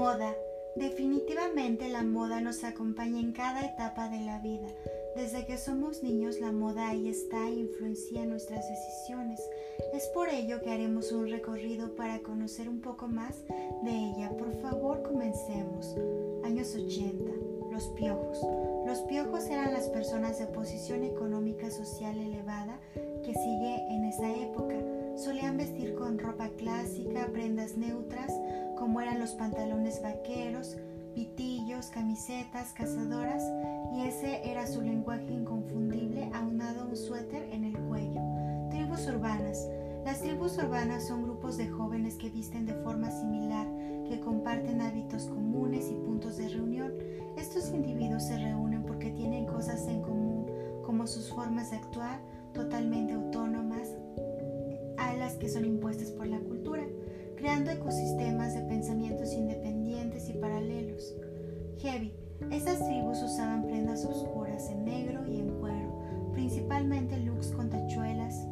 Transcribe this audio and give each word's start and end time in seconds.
Moda. 0.00 0.34
Definitivamente 0.76 1.90
la 1.90 2.02
moda 2.02 2.40
nos 2.40 2.64
acompaña 2.64 3.20
en 3.20 3.32
cada 3.32 3.66
etapa 3.66 4.08
de 4.08 4.20
la 4.20 4.38
vida. 4.38 4.66
Desde 5.14 5.44
que 5.44 5.58
somos 5.58 6.02
niños 6.02 6.40
la 6.40 6.52
moda 6.52 6.88
ahí 6.88 7.06
está 7.10 7.46
e 7.48 7.56
influencia 7.56 8.24
nuestras 8.24 8.66
decisiones. 8.66 9.38
Es 9.92 10.06
por 10.14 10.30
ello 10.30 10.62
que 10.62 10.70
haremos 10.70 11.12
un 11.12 11.28
recorrido 11.28 11.94
para 11.96 12.20
conocer 12.20 12.66
un 12.70 12.80
poco 12.80 13.08
más 13.08 13.44
de 13.82 13.90
ella. 13.90 14.30
Por 14.38 14.54
favor, 14.62 15.02
comencemos. 15.02 15.94
Años 16.44 16.74
80. 16.74 17.30
Los 17.70 17.88
piojos. 17.88 18.40
Los 18.86 19.00
piojos 19.00 19.44
eran 19.48 19.74
las 19.74 19.90
personas 19.90 20.38
de 20.38 20.46
posición 20.46 21.04
económica 21.04 21.70
social 21.70 22.16
elevada 22.18 22.80
que 22.94 23.34
sigue 23.34 23.84
en 23.90 24.06
esa 24.06 24.34
época. 24.34 24.76
Solían 25.16 25.58
vestir 25.58 25.94
con 25.94 26.18
ropa 26.18 26.48
clásica, 26.56 27.28
prendas 27.30 27.76
neutras, 27.76 28.32
como 28.80 29.02
eran 29.02 29.20
los 29.20 29.32
pantalones 29.32 30.02
vaqueros, 30.02 30.78
pitillos, 31.14 31.88
camisetas, 31.88 32.72
cazadoras, 32.72 33.44
y 33.92 34.06
ese 34.06 34.50
era 34.50 34.66
su 34.66 34.80
lenguaje 34.80 35.30
inconfundible 35.30 36.30
aunado 36.32 36.80
a 36.80 36.84
un 36.86 36.96
suéter 36.96 37.42
en 37.52 37.64
el 37.64 37.78
cuello. 37.78 38.22
Tribus 38.70 39.06
urbanas. 39.06 39.68
Las 40.06 40.22
tribus 40.22 40.56
urbanas 40.56 41.06
son 41.06 41.24
grupos 41.24 41.58
de 41.58 41.68
jóvenes 41.68 42.14
que 42.14 42.30
visten 42.30 42.64
de 42.64 42.72
forma 42.72 43.10
similar, 43.10 43.66
que 44.08 44.18
comparten 44.18 44.80
hábitos 44.80 45.26
comunes 45.26 45.90
y 45.90 45.94
puntos 45.96 46.38
de 46.38 46.48
reunión. 46.48 46.94
Estos 47.36 47.68
individuos 47.74 48.22
se 48.22 48.38
reúnen 48.38 48.84
porque 48.84 49.10
tienen 49.10 49.44
cosas 49.44 49.86
en 49.88 50.00
común, 50.00 50.46
como 50.86 51.06
sus 51.06 51.28
formas 51.28 51.70
de 51.70 51.76
actuar 51.76 52.18
totalmente 52.54 53.12
autónomas 53.12 53.94
a 54.96 55.12
las 55.16 55.34
que 55.34 55.50
son 55.50 55.66
impuestas 55.66 56.10
por 56.12 56.26
la 56.26 56.38
cultura 56.38 56.86
creando 57.40 57.70
ecosistemas 57.70 58.54
de 58.54 58.60
pensamientos 58.60 59.32
independientes 59.32 60.28
y 60.28 60.34
paralelos. 60.34 61.14
Heavy. 61.78 62.14
Estas 62.50 62.86
tribus 62.86 63.22
usaban 63.22 63.66
prendas 63.66 64.04
oscuras 64.04 64.68
en 64.68 64.84
negro 64.84 65.26
y 65.26 65.40
en 65.40 65.58
cuero, 65.58 66.30
principalmente 66.34 67.18
looks 67.18 67.48
con 67.52 67.70
tachuelas, 67.70 68.46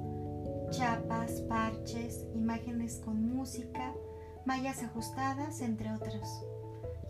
chapas, 0.71 1.43
parches, 1.43 2.27
imágenes 2.35 3.03
con 3.05 3.35
música, 3.35 3.95
mallas 4.47 4.83
ajustadas, 4.83 5.61
entre 5.61 5.93
otros. 5.93 6.43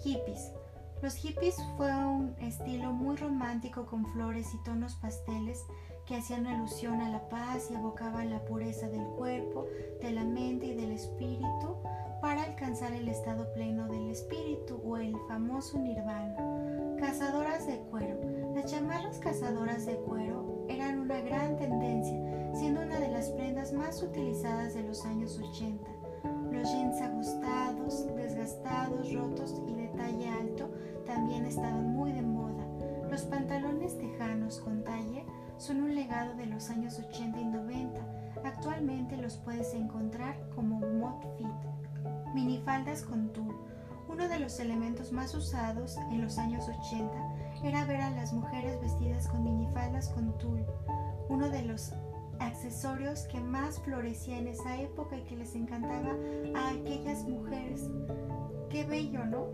Hippies. 0.02 0.52
Los 1.00 1.14
hippies 1.14 1.56
fue 1.76 1.92
un 1.94 2.34
estilo 2.40 2.92
muy 2.92 3.16
romántico 3.16 3.86
con 3.86 4.04
flores 4.12 4.48
y 4.52 4.64
tonos 4.64 4.96
pasteles 4.96 5.64
que 6.08 6.16
hacían 6.16 6.46
alusión 6.46 7.02
a 7.02 7.10
la 7.10 7.28
paz 7.28 7.70
y 7.70 7.74
evocaban 7.74 8.30
la 8.30 8.42
pureza 8.46 8.88
del 8.88 9.04
cuerpo, 9.18 9.66
de 10.00 10.10
la 10.12 10.24
mente 10.24 10.68
y 10.68 10.74
del 10.74 10.92
espíritu 10.92 11.76
para 12.22 12.44
alcanzar 12.44 12.94
el 12.94 13.08
estado 13.08 13.52
pleno 13.52 13.86
del 13.88 14.08
espíritu 14.10 14.80
o 14.82 14.96
el 14.96 15.14
famoso 15.28 15.78
nirvana. 15.78 16.96
Cazadoras 16.98 17.66
de 17.66 17.76
cuero. 17.90 18.18
Las 18.54 18.72
chamarras 18.72 19.18
cazadoras 19.18 19.84
de 19.84 19.96
cuero 19.96 20.64
eran 20.68 20.98
una 20.98 21.20
gran 21.20 21.58
tendencia, 21.58 22.18
siendo 22.54 22.80
una 22.80 22.98
de 22.98 23.08
las 23.08 23.28
prendas 23.28 23.74
más 23.74 24.02
utilizadas 24.02 24.74
de 24.74 24.84
los 24.84 25.04
años 25.04 25.38
80. 25.38 25.90
Los 26.50 26.72
jeans 26.72 27.02
ajustados, 27.02 28.06
desgastados, 28.16 29.12
rotos 29.12 29.62
y 29.68 29.74
de 29.74 29.88
talla 29.88 30.36
alto 30.40 30.70
también 31.04 31.44
estaban 31.44 31.94
muy 31.94 32.12
de 32.12 32.22
moda. 32.22 32.66
Los 33.10 33.22
pantalones 33.22 33.98
tejanos 33.98 34.58
con 34.60 34.82
talle 34.82 35.24
son 35.58 35.82
un 35.82 35.94
legado 35.94 36.34
de 36.34 36.46
los 36.46 36.70
años 36.70 36.98
80 36.98 37.40
y 37.40 37.44
90. 37.44 38.00
Actualmente 38.44 39.16
los 39.16 39.36
puedes 39.36 39.74
encontrar 39.74 40.36
como 40.54 40.78
mod 40.78 41.20
fit. 41.36 42.34
Minifaldas 42.34 43.02
con 43.02 43.32
tul. 43.32 43.54
Uno 44.08 44.28
de 44.28 44.38
los 44.38 44.58
elementos 44.60 45.12
más 45.12 45.34
usados 45.34 45.98
en 46.10 46.22
los 46.22 46.38
años 46.38 46.64
80 46.68 47.12
era 47.64 47.84
ver 47.84 48.00
a 48.00 48.10
las 48.10 48.32
mujeres 48.32 48.80
vestidas 48.80 49.28
con 49.28 49.44
minifaldas 49.44 50.08
con 50.10 50.36
tul. 50.38 50.64
Uno 51.28 51.50
de 51.50 51.62
los 51.62 51.92
accesorios 52.38 53.22
que 53.22 53.40
más 53.40 53.80
florecía 53.80 54.38
en 54.38 54.48
esa 54.48 54.80
época 54.80 55.16
y 55.16 55.24
que 55.24 55.36
les 55.36 55.54
encantaba 55.54 56.14
a 56.54 56.70
aquellas 56.70 57.24
mujeres. 57.24 57.90
Qué 58.70 58.84
bello, 58.84 59.24
¿no? 59.26 59.46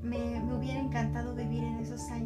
Me, 0.00 0.40
me 0.40 0.54
hubiera 0.54 0.78
encantado 0.78 1.34
vivir 1.34 1.64
en 1.64 1.78
esos 1.78 2.08
años, 2.10 2.17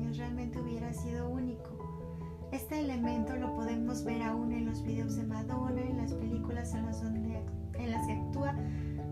Este 2.53 2.81
elemento 2.81 3.35
lo 3.35 3.55
podemos 3.55 4.05
ver 4.05 4.23
aún 4.23 4.53
en 4.53 4.67
los 4.67 4.83
videos 4.85 5.17
de 5.17 5.23
Madonna, 5.23 5.81
en 5.81 5.97
las 5.97 6.13
películas 6.13 6.75
en 6.75 6.85
las, 6.85 7.03
donde, 7.03 7.41
en 7.79 7.91
las 7.91 8.07
que 8.07 8.13
actúa 8.13 8.55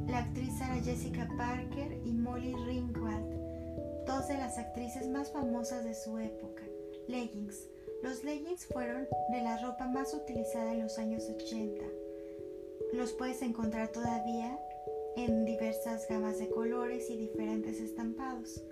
la 0.06 0.18
actriz 0.18 0.58
Sarah 0.58 0.82
Jessica 0.82 1.26
Parker 1.38 1.98
y 2.04 2.12
Molly 2.12 2.54
Ringwald, 2.66 4.04
dos 4.06 4.28
de 4.28 4.34
las 4.34 4.58
actrices 4.58 5.08
más 5.08 5.32
famosas 5.32 5.84
de 5.84 5.94
su 5.94 6.18
época. 6.18 6.64
Leggings. 7.08 7.66
Los 8.02 8.22
leggings 8.24 8.66
fueron 8.66 9.08
de 9.30 9.40
la 9.40 9.56
ropa 9.62 9.86
más 9.86 10.12
utilizada 10.12 10.74
en 10.74 10.82
los 10.82 10.98
años 10.98 11.24
80. 11.30 11.82
Los 12.92 13.12
puedes 13.14 13.40
encontrar 13.40 13.88
todavía 13.88 14.58
en 15.16 15.46
diversas 15.46 16.06
gamas 16.08 16.38
de 16.38 16.50
colores 16.50 17.08
y 17.08 17.16
diferentes 17.16 17.80
estampados. 17.80 18.62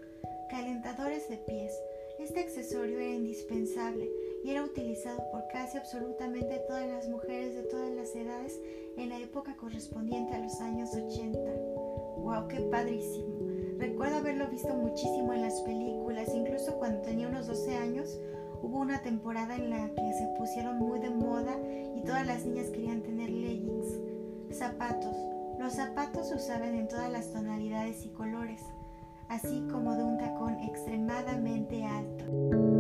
Calentadores 0.51 1.27
de 1.31 1.39
pies. 1.39 1.73
Este 2.19 2.41
accesorio 2.41 2.99
era 2.99 3.15
indispensable 3.15 4.11
y 4.45 4.51
era 4.51 4.65
utilizado 4.65 5.19
por 5.31 5.47
casi 5.49 5.77
absolutamente 5.77 6.61
todas 6.67 6.87
las 6.87 7.09
mujeres 7.09 7.55
de 7.55 7.63
todas 7.65 7.91
las 7.91 8.15
edades 8.15 8.59
en 8.97 9.09
la 9.09 9.19
época 9.19 9.57
correspondiente 9.57 10.35
a 10.35 10.39
los 10.39 10.61
años 10.61 10.95
80. 10.95 11.39
¡Wow! 12.19 12.49
¡Qué 12.49 12.61
padrísimo! 12.71 13.39
Recuerdo 13.79 14.17
haberlo 14.17 14.49
visto 14.49 14.75
muchísimo 14.75 15.33
en 15.33 15.43
las 15.43 15.61
películas, 15.63 16.35
incluso 16.35 16.79
cuando 16.79 17.01
tenía 17.03 17.29
unos 17.29 17.47
12 17.47 17.77
años 17.77 18.19
hubo 18.63 18.79
una 18.79 19.03
temporada 19.03 19.55
en 19.57 19.71
la 19.71 19.89
que 19.95 20.13
se 20.15 20.27
pusieron 20.37 20.79
muy 20.79 20.99
de 20.99 21.11
moda 21.11 21.57
y 21.95 22.03
todas 22.03 22.27
las 22.27 22.45
niñas 22.45 22.71
querían 22.71 23.03
tener 23.03 23.31
leggings. 23.31 23.99
Zapatos. 24.53 25.17
Los 25.59 25.75
zapatos 25.75 26.29
se 26.29 26.37
usaban 26.37 26.75
en 26.75 26.89
todas 26.89 27.11
las 27.11 27.33
tonalidades 27.33 28.05
y 28.05 28.09
colores 28.11 28.63
así 29.29 29.67
como 29.71 29.95
de 29.95 30.05
un 30.05 30.19
tacón 30.19 30.59
extremadamente 30.61 31.85
alto. 31.85 32.78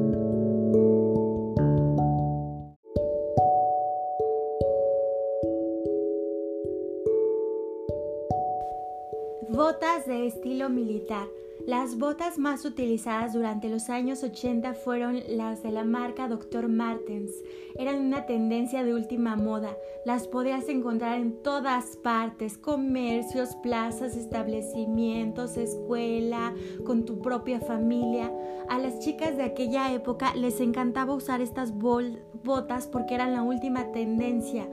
Botas 9.68 10.06
de 10.06 10.26
estilo 10.26 10.70
militar. 10.70 11.28
Las 11.66 11.98
botas 11.98 12.38
más 12.38 12.64
utilizadas 12.64 13.34
durante 13.34 13.68
los 13.68 13.90
años 13.90 14.22
80 14.22 14.72
fueron 14.72 15.20
las 15.28 15.62
de 15.62 15.70
la 15.70 15.84
marca 15.84 16.26
Dr. 16.26 16.68
Martens. 16.68 17.30
Eran 17.78 18.00
una 18.00 18.24
tendencia 18.24 18.82
de 18.82 18.94
última 18.94 19.36
moda. 19.36 19.76
Las 20.06 20.26
podías 20.26 20.70
encontrar 20.70 21.18
en 21.18 21.42
todas 21.42 21.98
partes, 21.98 22.56
comercios, 22.56 23.56
plazas, 23.56 24.16
establecimientos, 24.16 25.58
escuela, 25.58 26.54
con 26.86 27.04
tu 27.04 27.20
propia 27.20 27.60
familia. 27.60 28.32
A 28.70 28.78
las 28.78 29.00
chicas 29.00 29.36
de 29.36 29.42
aquella 29.42 29.92
época 29.92 30.34
les 30.34 30.62
encantaba 30.62 31.12
usar 31.12 31.42
estas 31.42 31.74
botas 31.74 32.86
porque 32.86 33.16
eran 33.16 33.34
la 33.34 33.42
última 33.42 33.92
tendencia. 33.92 34.66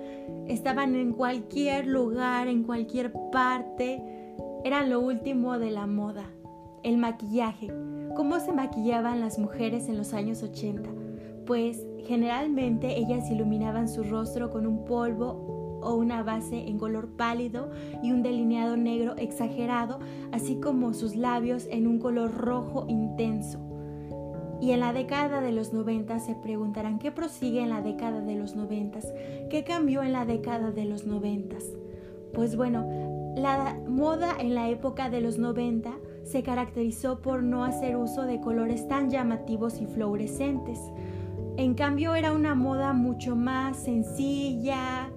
Estaban 0.47 0.95
en 0.95 1.11
cualquier 1.11 1.85
lugar, 1.85 2.47
en 2.47 2.63
cualquier 2.63 3.11
parte. 3.33 4.14
Eran 4.65 4.89
lo 4.89 4.99
último 4.99 5.59
de 5.59 5.69
la 5.69 5.85
moda. 5.85 6.25
El 6.81 6.97
maquillaje. 6.97 7.71
¿Cómo 8.15 8.39
se 8.39 8.51
maquillaban 8.51 9.19
las 9.19 9.37
mujeres 9.37 9.87
en 9.89 9.95
los 9.95 10.11
años 10.11 10.41
80? 10.41 10.89
Pues 11.45 11.85
generalmente 12.07 12.97
ellas 12.97 13.29
iluminaban 13.29 13.87
su 13.87 14.01
rostro 14.01 14.49
con 14.49 14.65
un 14.65 14.83
polvo 14.83 15.81
o 15.83 15.93
una 15.93 16.23
base 16.23 16.67
en 16.67 16.79
color 16.79 17.09
pálido 17.09 17.69
y 18.01 18.11
un 18.11 18.23
delineado 18.23 18.75
negro 18.75 19.15
exagerado, 19.17 19.99
así 20.31 20.55
como 20.55 20.95
sus 20.95 21.15
labios 21.15 21.67
en 21.69 21.85
un 21.85 21.99
color 21.99 22.33
rojo 22.33 22.87
intenso. 22.87 23.59
Y 24.61 24.71
en 24.71 24.79
la 24.79 24.93
década 24.93 25.41
de 25.41 25.51
los 25.51 25.73
90 25.73 26.17
se 26.17 26.33
preguntarán 26.33 26.97
qué 26.97 27.11
prosigue 27.11 27.61
en 27.61 27.69
la 27.69 27.83
década 27.83 28.19
de 28.21 28.33
los 28.33 28.55
90, 28.55 28.97
qué 29.47 29.63
cambió 29.63 30.01
en 30.01 30.11
la 30.11 30.25
década 30.25 30.71
de 30.71 30.85
los 30.85 31.05
90. 31.05 31.55
Pues 32.33 32.55
bueno, 32.55 33.14
la 33.35 33.77
moda 33.87 34.35
en 34.39 34.55
la 34.55 34.69
época 34.69 35.09
de 35.09 35.21
los 35.21 35.37
90 35.37 35.91
se 36.23 36.41
caracterizó 36.41 37.21
por 37.21 37.43
no 37.43 37.63
hacer 37.63 37.97
uso 37.97 38.23
de 38.23 38.39
colores 38.39 38.87
tan 38.87 39.09
llamativos 39.09 39.81
y 39.81 39.85
fluorescentes. 39.85 40.79
En 41.57 41.73
cambio 41.73 42.15
era 42.15 42.33
una 42.33 42.55
moda 42.55 42.93
mucho 42.93 43.35
más 43.35 43.77
sencilla 43.77 45.11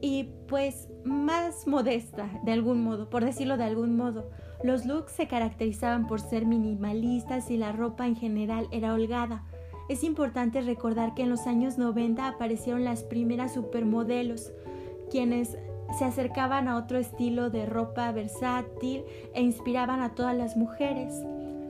y 0.00 0.30
pues 0.46 0.88
más 1.04 1.66
modesta 1.66 2.28
de 2.44 2.52
algún 2.52 2.82
modo, 2.82 3.08
por 3.08 3.24
decirlo 3.24 3.56
de 3.56 3.64
algún 3.64 3.96
modo. 3.96 4.30
Los 4.62 4.84
looks 4.86 5.12
se 5.12 5.26
caracterizaban 5.26 6.06
por 6.06 6.20
ser 6.20 6.46
minimalistas 6.46 7.50
y 7.50 7.56
la 7.56 7.72
ropa 7.72 8.06
en 8.06 8.16
general 8.16 8.68
era 8.70 8.94
holgada. 8.94 9.44
Es 9.88 10.04
importante 10.04 10.60
recordar 10.60 11.14
que 11.14 11.22
en 11.22 11.30
los 11.30 11.46
años 11.46 11.78
90 11.78 12.28
aparecieron 12.28 12.84
las 12.84 13.02
primeras 13.02 13.54
supermodelos, 13.54 14.52
quienes 15.10 15.58
se 15.92 16.04
acercaban 16.04 16.68
a 16.68 16.76
otro 16.76 16.98
estilo 16.98 17.50
de 17.50 17.66
ropa 17.66 18.10
versátil 18.12 19.04
e 19.34 19.42
inspiraban 19.42 20.00
a 20.00 20.14
todas 20.14 20.36
las 20.36 20.56
mujeres. 20.56 21.22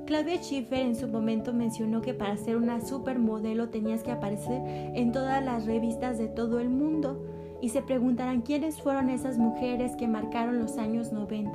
Claudia 0.07 0.43
Schiffer 0.43 0.81
en 0.81 0.97
su 0.97 1.09
momento 1.09 1.53
mencionó 1.53 2.03
que 2.03 2.13
para 2.13 2.37
ser 2.37 2.57
una 2.57 2.81
supermodelo 2.81 3.69
tenías 3.69 4.03
que 4.03 4.11
aparecer 4.11 4.61
en 4.95 5.13
todas 5.13 5.43
las 5.45 5.65
revistas 5.65 6.19
de 6.19 6.29
todo 6.29 6.61
el 6.61 6.69
mundo 6.69 7.25
y 7.61 7.69
se 7.69 7.83
preguntarán 7.83 8.43
quiénes 8.43 8.83
fueron 8.83 9.09
esas 9.09 9.39
mujeres 9.39 9.95
que 9.97 10.09
marcaron 10.09 10.59
los 10.59 10.77
años 10.79 11.13
90. 11.13 11.53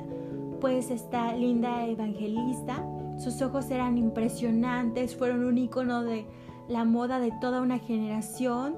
Pues 0.61 0.89
está 0.89 1.35
Linda 1.35 1.85
Evangelista, 1.85 2.83
sus 3.17 3.41
ojos 3.41 3.69
eran 3.69 3.97
impresionantes, 3.97 5.15
fueron 5.15 5.43
un 5.43 5.57
icono 5.57 6.03
de 6.03 6.25
la 6.69 6.85
moda 6.85 7.19
de 7.19 7.33
toda 7.41 7.61
una 7.61 7.79
generación 7.79 8.75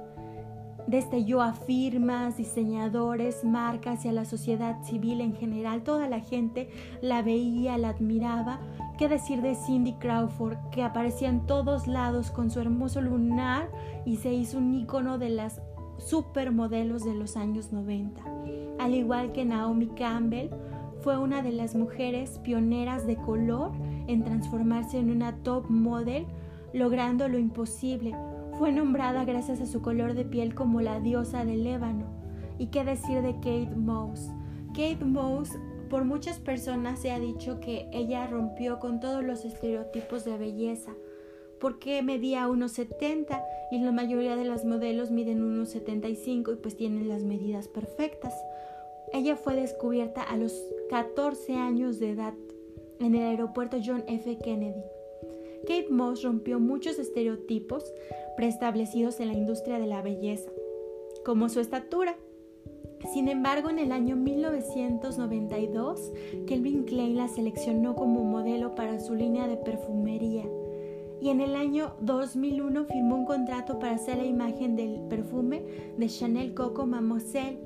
destelló 0.88 1.42
a 1.42 1.54
firmas, 1.54 2.38
diseñadores, 2.38 3.44
marcas 3.44 4.06
y 4.06 4.10
a 4.10 4.12
la 4.12 4.26
sociedad 4.26 4.82
civil 4.84 5.22
en 5.22 5.36
general. 5.36 5.84
Toda 5.84 6.08
la 6.08 6.20
gente 6.20 6.70
la 7.02 7.22
veía, 7.22 7.78
la 7.78 7.90
admiraba. 7.90 8.60
¿Qué 8.98 9.08
decir 9.08 9.42
de 9.42 9.56
Cindy 9.56 9.94
Crawford, 9.94 10.58
que 10.72 10.84
aparecía 10.84 11.30
en 11.30 11.46
todos 11.46 11.88
lados 11.88 12.32
con 12.32 12.52
su 12.52 12.60
hermoso 12.60 13.02
lunar 13.02 13.70
y 14.06 14.18
se 14.18 14.34
hizo 14.34 14.58
un 14.58 14.74
icono 14.76 15.18
de 15.18 15.30
las 15.30 15.62
supermodelos 15.98 17.04
de 17.04 17.14
los 17.14 17.38
años 17.38 17.72
90? 17.72 18.22
Al 18.80 18.96
igual 18.96 19.32
que 19.32 19.46
Naomi 19.46 19.88
Campbell, 19.88 20.50
fue 21.02 21.18
una 21.18 21.42
de 21.42 21.52
las 21.52 21.76
mujeres 21.76 22.40
pioneras 22.40 23.08
de 23.08 23.16
color 23.16 23.72
en 24.08 24.24
transformarse 24.24 24.98
en 24.98 25.12
una 25.12 25.36
top 25.44 25.70
model, 25.70 26.26
logrando 26.74 27.28
lo 27.30 27.38
imposible, 27.38 28.16
fue 28.60 28.74
nombrada 28.74 29.24
gracias 29.24 29.62
a 29.62 29.66
su 29.66 29.82
color 29.82 30.16
de 30.16 30.26
piel 30.26 30.54
como 30.54 30.82
la 30.82 31.00
diosa 31.00 31.46
del 31.46 31.66
ébano. 31.66 32.08
¿Y 32.58 32.68
qué 32.68 32.84
decir 32.84 33.22
de 33.22 33.36
Kate 33.36 33.74
Moss? 33.74 34.32
Kate 34.74 35.06
Moss, 35.06 35.58
por 35.90 36.04
muchas 36.04 36.40
personas 36.40 37.00
se 37.00 37.12
ha 37.12 37.22
dicho 37.22 37.62
que 37.62 37.90
ella 37.94 38.28
rompió 38.28 38.80
con 38.80 39.00
todos 39.00 39.24
los 39.24 39.46
estereotipos 39.46 40.26
de 40.26 40.38
belleza, 40.38 40.92
porque 41.62 42.04
medía 42.04 42.50
1,70 42.50 43.42
y 43.72 43.80
la 43.80 43.94
mayoría 43.94 44.36
de 44.36 44.44
las 44.44 44.66
modelos 44.66 45.10
miden 45.10 45.40
1,75 45.58 46.52
y 46.52 46.56
pues 46.58 46.76
tienen 46.76 47.08
las 47.08 47.24
medidas 47.24 47.70
perfectas. 47.70 48.34
Ella 49.14 49.38
fue 49.38 49.56
descubierta 49.56 50.22
a 50.22 50.36
los 50.36 50.54
14 50.90 51.56
años 51.56 51.98
de 52.02 52.12
edad 52.12 52.34
en 53.00 53.16
el 53.16 53.24
aeropuerto 53.24 53.78
John 53.82 54.04
F. 54.06 54.38
Kennedy. 54.40 54.84
Kate 55.62 55.90
Moss 55.90 56.24
rompió 56.24 56.60
muchos 56.60 57.00
estereotipos 57.00 57.94
preestablecidos 58.36 59.20
en 59.20 59.28
la 59.28 59.34
industria 59.34 59.80
de 59.80 59.88
la 59.88 60.02
belleza, 60.02 60.50
como 61.26 61.50
su 61.50 61.60
estatura. 61.60 62.16
Sin 63.14 63.28
embargo, 63.30 63.70
en 63.70 63.80
el 63.80 63.92
año 63.92 64.16
1992, 64.16 66.12
Kelvin 66.48 66.84
Klein 66.84 67.18
la 67.18 67.28
seleccionó 67.28 67.96
como 67.96 68.24
modelo 68.24 68.76
para 68.76 69.00
su 69.00 69.16
línea 69.16 69.48
de 69.48 69.58
perfumería 69.58 70.46
y 71.22 71.30
en 71.30 71.42
el 71.42 71.56
año 71.56 71.96
2001 72.02 72.86
firmó 72.86 73.16
un 73.16 73.26
contrato 73.26 73.80
para 73.80 73.96
hacer 73.96 74.18
la 74.18 74.26
imagen 74.26 74.76
del 74.76 75.02
perfume 75.10 75.64
de 75.98 76.08
Chanel 76.08 76.54
Coco 76.54 76.86
Mademoiselle. 76.86 77.60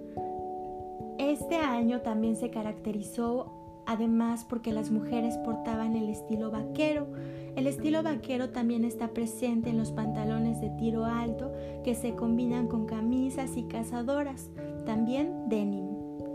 Este 1.20 1.56
año 1.56 2.02
también 2.02 2.36
se 2.36 2.50
caracterizó 2.50 3.63
además 3.86 4.46
porque 4.46 4.72
las 4.72 4.92
mujeres 4.92 5.38
portaban 5.40 5.96
el 5.96 6.10
estilo 6.10 6.52
vaquero. 6.52 7.08
El 7.56 7.68
estilo 7.68 8.02
vaquero 8.04 8.50
también 8.50 8.84
está 8.84 9.10
presente 9.10 9.70
en 9.70 9.78
los 9.78 9.92
pantalones 9.92 10.60
de 10.62 10.70
tiro 10.72 11.06
alto 11.06 11.52
que 11.84 11.96
se 11.96 12.16
combinan 12.16 12.68
con 12.68 12.86
camisas 12.86 13.58
y 13.58 13.64
cazadoras, 13.64 14.50
también 14.86 15.50
denim, 15.50 15.88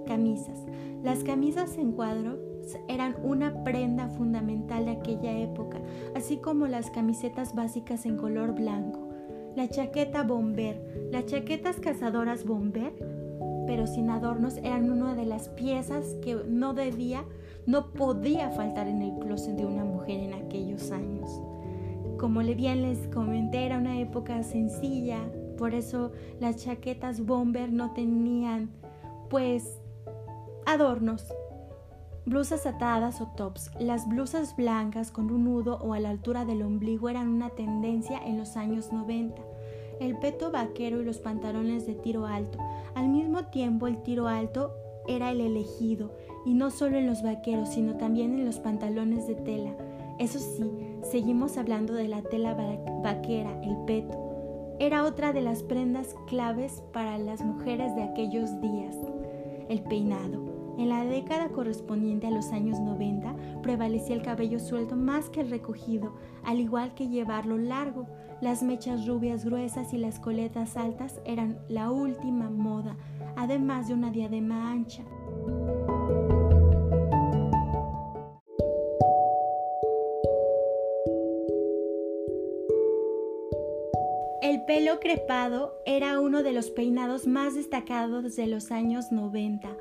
camisas. 0.06 0.64
Las 1.02 1.24
camisas 1.24 1.76
en 1.78 1.92
cuadro 1.92 2.38
eran 2.88 3.16
una 3.22 3.64
prenda 3.64 4.08
fundamental 4.08 4.84
de 4.84 4.92
aquella 4.92 5.36
época, 5.38 5.80
así 6.14 6.36
como 6.38 6.66
las 6.66 6.90
camisetas 6.90 7.54
básicas 7.54 8.06
en 8.06 8.16
color 8.16 8.54
blanco. 8.54 9.08
La 9.56 9.68
chaqueta 9.68 10.22
bomber, 10.22 11.08
las 11.10 11.26
chaquetas 11.26 11.80
cazadoras 11.80 12.44
bomber 12.44 12.92
pero 13.68 13.86
sin 13.86 14.08
adornos 14.08 14.56
eran 14.56 14.90
una 14.90 15.14
de 15.14 15.26
las 15.26 15.50
piezas 15.50 16.16
que 16.22 16.34
no 16.48 16.72
debía, 16.72 17.22
no 17.66 17.92
podía 17.92 18.48
faltar 18.48 18.88
en 18.88 19.02
el 19.02 19.18
closet 19.18 19.56
de 19.56 19.66
una 19.66 19.84
mujer 19.84 20.20
en 20.20 20.32
aquellos 20.32 20.90
años. 20.90 21.38
Como 22.18 22.40
bien 22.40 22.80
les 22.80 23.06
comenté, 23.08 23.66
era 23.66 23.76
una 23.76 24.00
época 24.00 24.42
sencilla, 24.42 25.18
por 25.58 25.74
eso 25.74 26.12
las 26.40 26.64
chaquetas 26.64 27.26
bomber 27.26 27.70
no 27.70 27.92
tenían 27.92 28.70
pues 29.28 29.78
adornos, 30.64 31.26
blusas 32.24 32.64
atadas 32.64 33.20
o 33.20 33.26
tops. 33.36 33.70
Las 33.78 34.08
blusas 34.08 34.56
blancas 34.56 35.10
con 35.10 35.30
un 35.30 35.44
nudo 35.44 35.76
o 35.82 35.92
a 35.92 36.00
la 36.00 36.08
altura 36.08 36.46
del 36.46 36.62
ombligo 36.62 37.10
eran 37.10 37.28
una 37.28 37.50
tendencia 37.50 38.18
en 38.24 38.38
los 38.38 38.56
años 38.56 38.94
90 38.94 39.47
el 40.00 40.18
peto 40.18 40.50
vaquero 40.50 41.00
y 41.00 41.04
los 41.04 41.18
pantalones 41.18 41.86
de 41.86 41.94
tiro 41.94 42.26
alto. 42.26 42.58
Al 42.94 43.08
mismo 43.08 43.46
tiempo 43.46 43.86
el 43.86 44.02
tiro 44.02 44.28
alto 44.28 44.72
era 45.06 45.30
el 45.30 45.40
elegido, 45.40 46.10
y 46.44 46.54
no 46.54 46.70
solo 46.70 46.96
en 46.96 47.06
los 47.06 47.22
vaqueros, 47.22 47.70
sino 47.70 47.96
también 47.96 48.34
en 48.34 48.44
los 48.44 48.58
pantalones 48.58 49.26
de 49.26 49.34
tela. 49.34 49.74
Eso 50.18 50.38
sí, 50.38 50.70
seguimos 51.02 51.56
hablando 51.56 51.94
de 51.94 52.08
la 52.08 52.22
tela 52.22 52.54
vaquera, 53.02 53.60
el 53.62 53.76
peto. 53.86 54.76
Era 54.80 55.04
otra 55.04 55.32
de 55.32 55.42
las 55.42 55.62
prendas 55.62 56.14
claves 56.26 56.82
para 56.92 57.18
las 57.18 57.40
mujeres 57.40 57.94
de 57.96 58.02
aquellos 58.02 58.60
días. 58.60 58.96
El 59.68 59.82
peinado. 59.82 60.57
En 60.78 60.90
la 60.90 61.04
década 61.04 61.48
correspondiente 61.48 62.28
a 62.28 62.30
los 62.30 62.52
años 62.52 62.78
90 62.78 63.34
prevalecía 63.62 64.14
el 64.14 64.22
cabello 64.22 64.60
suelto 64.60 64.94
más 64.94 65.28
que 65.28 65.40
el 65.40 65.50
recogido, 65.50 66.14
al 66.44 66.60
igual 66.60 66.94
que 66.94 67.08
llevarlo 67.08 67.58
largo. 67.58 68.06
Las 68.40 68.62
mechas 68.62 69.04
rubias 69.04 69.44
gruesas 69.44 69.92
y 69.92 69.98
las 69.98 70.20
coletas 70.20 70.76
altas 70.76 71.20
eran 71.24 71.58
la 71.68 71.90
última 71.90 72.48
moda, 72.48 72.96
además 73.36 73.88
de 73.88 73.94
una 73.94 74.12
diadema 74.12 74.70
ancha. 74.70 75.02
El 84.42 84.64
pelo 84.64 85.00
crepado 85.00 85.82
era 85.84 86.20
uno 86.20 86.44
de 86.44 86.52
los 86.52 86.70
peinados 86.70 87.26
más 87.26 87.56
destacados 87.56 88.36
de 88.36 88.46
los 88.46 88.70
años 88.70 89.10
90 89.10 89.76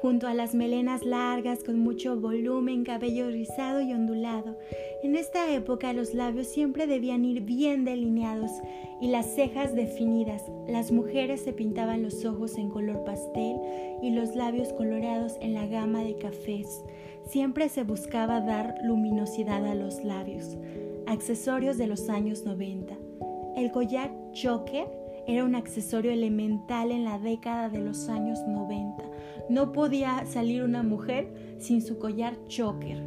junto 0.00 0.28
a 0.28 0.34
las 0.34 0.54
melenas 0.54 1.04
largas 1.04 1.64
con 1.64 1.78
mucho 1.78 2.20
volumen, 2.20 2.84
cabello 2.84 3.28
rizado 3.30 3.80
y 3.80 3.92
ondulado. 3.92 4.56
En 5.02 5.16
esta 5.16 5.52
época 5.52 5.92
los 5.92 6.14
labios 6.14 6.46
siempre 6.46 6.86
debían 6.86 7.24
ir 7.24 7.42
bien 7.42 7.84
delineados 7.84 8.50
y 9.00 9.08
las 9.08 9.34
cejas 9.34 9.74
definidas. 9.74 10.42
Las 10.68 10.92
mujeres 10.92 11.40
se 11.42 11.52
pintaban 11.52 12.02
los 12.02 12.24
ojos 12.24 12.56
en 12.58 12.70
color 12.70 13.04
pastel 13.04 13.56
y 14.02 14.10
los 14.10 14.34
labios 14.34 14.72
coloreados 14.72 15.36
en 15.40 15.54
la 15.54 15.66
gama 15.66 16.02
de 16.02 16.16
cafés. 16.16 16.84
Siempre 17.26 17.68
se 17.68 17.84
buscaba 17.84 18.40
dar 18.40 18.76
luminosidad 18.82 19.64
a 19.66 19.74
los 19.74 20.02
labios. 20.04 20.56
Accesorios 21.06 21.76
de 21.78 21.86
los 21.86 22.08
años 22.08 22.44
90. 22.44 22.94
El 23.56 23.70
collar 23.72 24.12
choker 24.32 25.07
era 25.28 25.44
un 25.44 25.54
accesorio 25.54 26.10
elemental 26.10 26.90
en 26.90 27.04
la 27.04 27.18
década 27.18 27.68
de 27.68 27.80
los 27.80 28.08
años 28.08 28.40
90. 28.48 29.04
No 29.50 29.72
podía 29.72 30.24
salir 30.24 30.62
una 30.62 30.82
mujer 30.82 31.56
sin 31.58 31.82
su 31.82 31.98
collar 31.98 32.34
choker. 32.48 33.04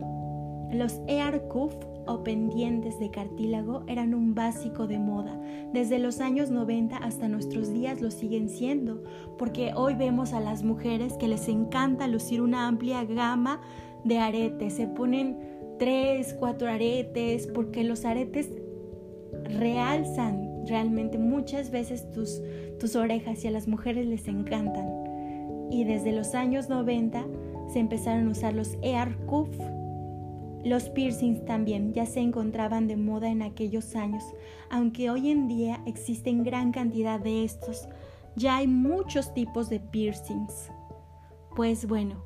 Los 0.71 1.01
ear 1.07 1.47
cuff 1.47 1.73
o 2.05 2.23
pendientes 2.23 2.99
de 2.99 3.09
cartílago 3.09 3.83
eran 3.87 4.13
un 4.13 4.35
básico 4.35 4.85
de 4.85 4.99
moda. 4.99 5.35
Desde 5.73 5.97
los 5.97 6.21
años 6.21 6.51
90 6.51 6.97
hasta 6.97 7.27
nuestros 7.27 7.73
días 7.73 8.01
lo 8.01 8.11
siguen 8.11 8.49
siendo, 8.49 9.03
porque 9.39 9.73
hoy 9.75 9.95
vemos 9.95 10.33
a 10.33 10.39
las 10.39 10.63
mujeres 10.63 11.13
que 11.13 11.27
les 11.27 11.47
encanta 11.47 12.07
lucir 12.07 12.41
una 12.41 12.67
amplia 12.67 13.03
gama 13.03 13.61
de 14.03 14.19
aretes. 14.19 14.73
Se 14.75 14.85
ponen 14.85 15.39
tres, 15.79 16.35
cuatro 16.39 16.69
aretes, 16.69 17.47
porque 17.47 17.83
los 17.83 18.05
aretes 18.05 18.51
realzan 19.45 20.50
realmente 20.67 21.17
muchas 21.17 21.71
veces 21.71 22.09
tus, 22.11 22.41
tus 22.79 22.95
orejas 22.95 23.43
y 23.43 23.47
a 23.47 23.51
las 23.51 23.67
mujeres 23.67 24.05
les 24.07 24.27
encantan 24.27 25.01
y 25.71 25.85
desde 25.85 26.11
los 26.11 26.35
años 26.35 26.69
90 26.69 27.25
se 27.71 27.79
empezaron 27.79 28.27
a 28.27 28.31
usar 28.31 28.53
los 28.53 28.77
ear 28.81 29.15
cuff. 29.25 29.49
Los 30.63 30.89
piercings 30.89 31.43
también 31.45 31.93
ya 31.93 32.05
se 32.05 32.19
encontraban 32.19 32.87
de 32.87 32.97
moda 32.97 33.29
en 33.29 33.41
aquellos 33.41 33.95
años, 33.95 34.23
aunque 34.69 35.09
hoy 35.09 35.31
en 35.31 35.47
día 35.47 35.81
existen 35.87 36.43
gran 36.43 36.71
cantidad 36.71 37.19
de 37.19 37.43
estos. 37.45 37.87
Ya 38.35 38.57
hay 38.57 38.67
muchos 38.67 39.33
tipos 39.33 39.69
de 39.69 39.79
piercings. 39.79 40.69
Pues 41.55 41.87
bueno, 41.87 42.23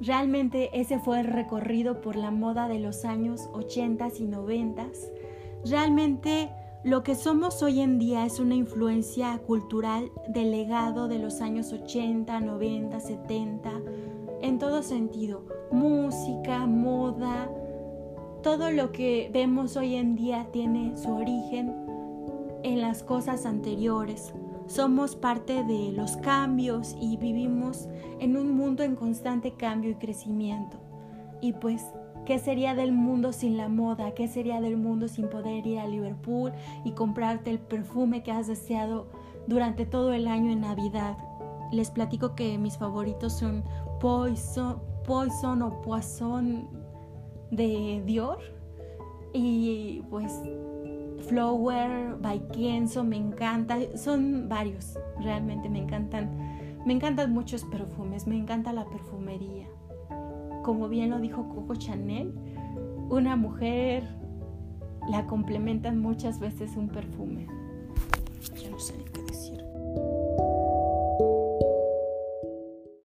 realmente 0.00 0.70
ese 0.72 0.98
fue 0.98 1.20
el 1.20 1.26
recorrido 1.26 2.00
por 2.00 2.16
la 2.16 2.30
moda 2.30 2.66
de 2.66 2.80
los 2.80 3.04
años 3.04 3.48
80 3.52 4.08
y 4.18 4.24
90. 4.24 4.86
Realmente 5.66 6.50
Lo 6.84 7.02
que 7.02 7.14
somos 7.14 7.62
hoy 7.62 7.80
en 7.80 7.98
día 7.98 8.26
es 8.26 8.38
una 8.38 8.54
influencia 8.54 9.38
cultural 9.38 10.12
del 10.28 10.50
legado 10.50 11.08
de 11.08 11.18
los 11.18 11.40
años 11.40 11.72
80, 11.72 12.40
90, 12.40 13.00
70, 13.00 13.70
en 14.42 14.58
todo 14.58 14.82
sentido. 14.82 15.46
Música, 15.72 16.66
moda, 16.66 17.50
todo 18.42 18.70
lo 18.70 18.92
que 18.92 19.30
vemos 19.32 19.78
hoy 19.78 19.94
en 19.94 20.14
día 20.14 20.48
tiene 20.52 20.94
su 20.98 21.10
origen 21.10 21.74
en 22.62 22.82
las 22.82 23.02
cosas 23.02 23.46
anteriores. 23.46 24.34
Somos 24.66 25.16
parte 25.16 25.64
de 25.64 25.90
los 25.90 26.18
cambios 26.18 26.94
y 27.00 27.16
vivimos 27.16 27.88
en 28.20 28.36
un 28.36 28.54
mundo 28.54 28.82
en 28.82 28.94
constante 28.94 29.54
cambio 29.54 29.92
y 29.92 29.94
crecimiento. 29.94 30.76
Y 31.40 31.54
pues 31.54 31.82
¿Qué 32.26 32.38
sería 32.38 32.74
del 32.74 32.92
mundo 32.92 33.34
sin 33.34 33.58
la 33.58 33.68
moda? 33.68 34.14
¿Qué 34.14 34.28
sería 34.28 34.62
del 34.62 34.78
mundo 34.78 35.08
sin 35.08 35.28
poder 35.28 35.66
ir 35.66 35.78
a 35.78 35.86
Liverpool 35.86 36.52
y 36.82 36.92
comprarte 36.92 37.50
el 37.50 37.58
perfume 37.58 38.22
que 38.22 38.32
has 38.32 38.46
deseado 38.46 39.08
durante 39.46 39.84
todo 39.84 40.14
el 40.14 40.26
año 40.26 40.50
en 40.50 40.62
Navidad? 40.62 41.18
Les 41.70 41.90
platico 41.90 42.34
que 42.34 42.56
mis 42.56 42.78
favoritos 42.78 43.34
son 43.34 43.62
Poison, 44.00 44.80
Poison 45.06 45.60
o 45.60 45.82
Poison 45.82 46.66
de 47.50 48.02
Dior 48.06 48.38
y 49.34 50.00
pues 50.08 50.32
Flower 51.28 52.16
by 52.20 52.48
Kenzo 52.48 53.04
me 53.04 53.16
encanta, 53.16 53.76
son 53.96 54.48
varios, 54.48 54.98
realmente 55.20 55.68
me 55.68 55.80
encantan, 55.80 56.30
me 56.86 56.94
encantan 56.94 57.34
muchos 57.34 57.64
perfumes, 57.64 58.26
me 58.26 58.38
encanta 58.38 58.72
la 58.72 58.86
perfumería 58.86 59.68
como 60.64 60.88
bien 60.88 61.10
lo 61.10 61.20
dijo 61.20 61.48
Coco 61.48 61.76
Chanel, 61.76 62.34
una 63.10 63.36
mujer 63.36 64.02
la 65.08 65.26
complementan 65.26 66.00
muchas 66.00 66.40
veces 66.40 66.76
un 66.76 66.88
perfume. 66.88 67.46
Ya 68.60 68.70
no 68.70 68.78
sé 68.80 68.94
qué 69.12 69.22
decir. 69.22 69.63